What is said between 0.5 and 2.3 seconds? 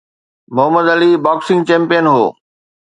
Muhammad Ali boxing champion هو.